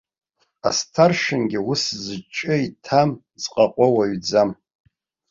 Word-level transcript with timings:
Асҭаршынгьы 0.67 1.59
ус 1.71 1.83
зҿы 2.03 2.55
иҭам 2.67 3.09
зҟаҟо 3.41 3.85
уаҩӡам. 3.95 4.49